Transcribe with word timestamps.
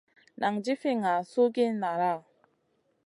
Nan 0.39 0.53
jifi 0.63 0.91
ŋah 1.01 1.19
suhgiya 1.31 1.71
nala? 1.81 2.13